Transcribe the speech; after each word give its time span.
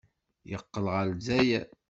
Yeqqel 0.51 0.85
ɣer 0.93 1.05
Lezzayer. 1.09 1.65